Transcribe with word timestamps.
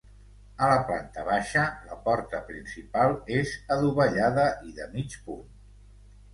A 0.67 0.69
la 0.69 0.77
planta 0.87 1.25
baixa 1.27 1.65
la 1.91 1.99
porta 2.07 2.41
principal 2.49 3.15
és 3.37 3.55
adovellada 3.79 4.49
i 4.73 4.77
de 4.81 4.91
mig 4.99 5.23
punt. 5.29 5.49